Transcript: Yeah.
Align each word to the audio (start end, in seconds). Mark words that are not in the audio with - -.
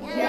Yeah. 0.00 0.27